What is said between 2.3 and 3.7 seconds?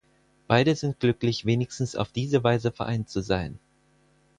Weise vereint zu sein.